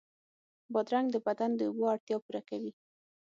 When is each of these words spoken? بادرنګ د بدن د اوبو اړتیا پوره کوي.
بادرنګ 0.73 1.07
د 1.11 1.17
بدن 1.27 1.49
د 1.55 1.61
اوبو 1.69 1.83
اړتیا 1.93 2.17
پوره 2.23 2.41
کوي. 2.49 2.71